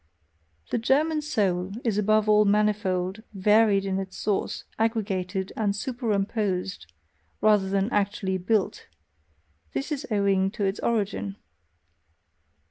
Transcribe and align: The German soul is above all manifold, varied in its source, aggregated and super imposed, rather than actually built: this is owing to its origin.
The 0.71 0.79
German 0.79 1.21
soul 1.21 1.73
is 1.85 1.99
above 1.99 2.27
all 2.27 2.43
manifold, 2.43 3.21
varied 3.35 3.85
in 3.85 3.99
its 3.99 4.17
source, 4.17 4.63
aggregated 4.79 5.53
and 5.55 5.75
super 5.75 6.11
imposed, 6.11 6.91
rather 7.39 7.69
than 7.69 7.87
actually 7.93 8.39
built: 8.39 8.87
this 9.73 9.91
is 9.91 10.07
owing 10.09 10.49
to 10.53 10.63
its 10.65 10.79
origin. 10.79 11.35